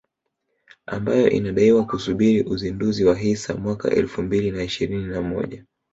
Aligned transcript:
ambayo 0.85 1.29
inadaiwa 1.29 1.85
kusubiri 1.85 2.43
uzinduzi 2.49 3.05
wa 3.05 3.15
hisa 3.15 3.55
mwaka 3.55 3.89
elfu 3.91 4.23
mbili 4.23 4.51
na 4.51 4.63
ishirini 4.63 5.03
na 5.05 5.21
moja 5.21 5.65